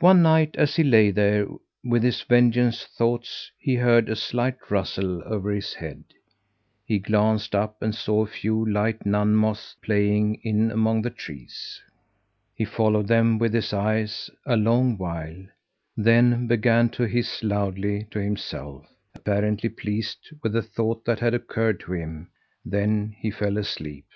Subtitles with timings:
[0.00, 1.46] One night, as he lay there
[1.84, 6.02] with his vengeance thoughts, he heard a slight rustle over his head.
[6.86, 11.82] He glanced up and saw a few light nun moths playing in among the trees.
[12.54, 15.44] He followed them with his eyes a long while;
[15.94, 21.80] then began to hiss loudly to himself, apparently pleased with the thought that had occurred
[21.80, 22.30] to him
[22.64, 24.06] then he fell asleep.